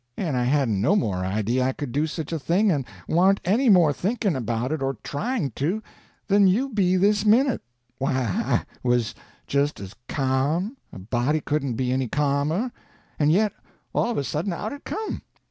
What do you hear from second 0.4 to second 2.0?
hadn't no more idea I could